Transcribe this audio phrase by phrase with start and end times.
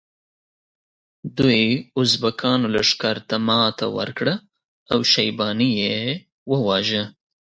[1.37, 1.63] دوی
[2.01, 4.33] ازبکانو لښکر ته ماته ورکړه
[4.91, 5.97] او شیباني یې
[6.51, 7.03] وواژه.